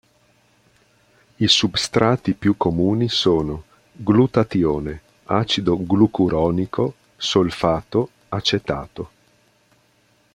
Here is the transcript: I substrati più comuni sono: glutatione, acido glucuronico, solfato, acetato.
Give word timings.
I 1.37 1.47
substrati 1.47 2.33
più 2.33 2.57
comuni 2.57 3.07
sono: 3.07 3.65
glutatione, 3.91 4.99
acido 5.25 5.77
glucuronico, 5.79 6.95
solfato, 7.17 8.09
acetato. 8.29 9.09